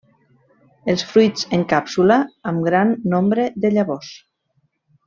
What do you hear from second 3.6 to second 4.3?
de llavors.